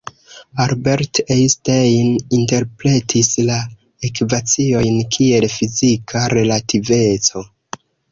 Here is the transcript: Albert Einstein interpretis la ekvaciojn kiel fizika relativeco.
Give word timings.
Albert 0.63 1.19
Einstein 1.33 2.07
interpretis 2.37 3.29
la 3.49 3.57
ekvaciojn 4.09 4.97
kiel 5.17 5.47
fizika 5.57 6.23
relativeco. 6.35 7.45